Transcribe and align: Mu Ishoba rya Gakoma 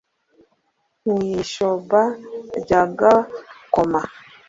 Mu 1.07 1.15
Ishoba 1.43 2.01
rya 2.59 2.81
Gakoma 2.97 4.01